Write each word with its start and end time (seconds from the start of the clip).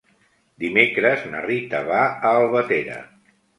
Dimecres 0.63 1.27
na 1.35 1.45
Rita 1.45 1.83
va 1.93 2.01
a 2.09 2.33
Albatera. 2.41 3.01